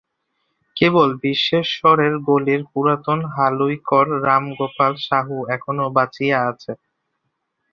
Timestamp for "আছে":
6.49-6.71